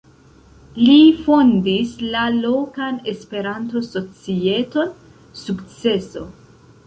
[0.85, 0.93] Li
[1.25, 4.95] fondis la lokan Esperanto-societon
[5.43, 6.27] "Sukceso".